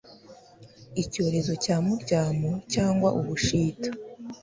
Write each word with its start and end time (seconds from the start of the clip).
icyorezo 1.01 1.51
cya 1.63 1.75
muryamo 1.85 2.51
cyangwa 2.73 3.09
ubushita 3.19 3.89